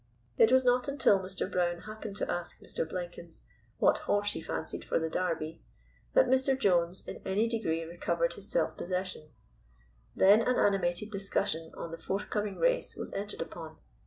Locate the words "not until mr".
0.65-1.47